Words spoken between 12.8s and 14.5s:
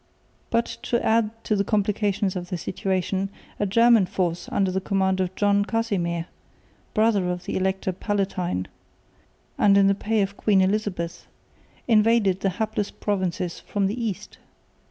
provinces from the east.